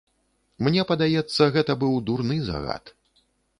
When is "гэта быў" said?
1.57-1.93